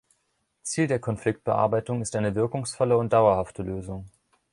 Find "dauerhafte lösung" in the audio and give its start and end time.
3.13-4.09